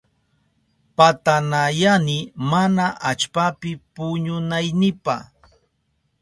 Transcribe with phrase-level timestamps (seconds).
[0.95, 2.17] Patanayani
[2.51, 5.15] mana allpapi puñunaynipa.